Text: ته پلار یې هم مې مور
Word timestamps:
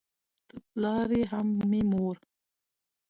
ته 0.47 0.55
پلار 0.69 1.09
یې 1.17 1.23
هم 1.31 1.47
مې 1.69 1.81
مور 1.89 2.15